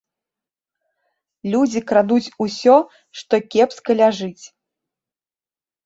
[1.51, 2.75] Людзі крадуць усё,
[3.23, 4.43] што кепска ляжыць.